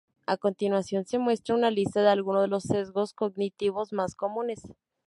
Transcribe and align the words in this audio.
A 0.25 0.35
continuación 0.35 1.05
se 1.05 1.19
muestra 1.19 1.53
una 1.53 1.69
lista 1.69 2.01
de 2.01 2.09
algunos 2.09 2.41
de 2.41 2.47
los 2.47 2.63
sesgos 2.63 3.13
cognitivos 3.13 3.93
más 3.93 4.15
comunes. 4.15 4.59